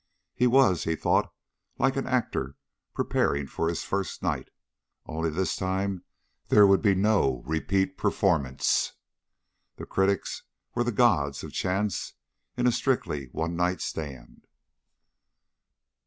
He 0.33 0.47
was, 0.47 0.85
he 0.85 0.95
thought, 0.95 1.31
like 1.77 1.95
an 1.95 2.07
actor 2.07 2.55
preparing 2.95 3.45
for 3.45 3.69
his 3.69 3.83
first 3.83 4.23
night. 4.23 4.49
Only 5.05 5.29
this 5.29 5.55
time 5.55 6.05
there 6.47 6.65
would 6.65 6.81
be 6.81 6.95
no 6.95 7.43
repeat 7.45 7.99
performance. 7.99 8.93
The 9.75 9.85
critics 9.85 10.41
were 10.73 10.83
the 10.83 10.91
gods 10.91 11.43
of 11.43 11.53
chance 11.53 12.13
in 12.57 12.65
a 12.65 12.71
strictly 12.71 13.25
one 13.27 13.55
night 13.55 13.79
stand. 13.79 14.47